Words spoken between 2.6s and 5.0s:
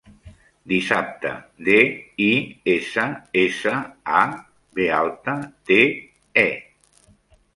essa, essa, a, be